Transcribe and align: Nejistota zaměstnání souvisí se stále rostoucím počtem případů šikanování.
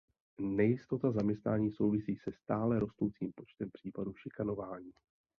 Nejistota 0.41 1.11
zaměstnání 1.11 1.71
souvisí 1.71 2.15
se 2.15 2.31
stále 2.31 2.79
rostoucím 2.79 3.31
počtem 3.35 3.69
případů 3.71 4.13
šikanování. 4.15 4.91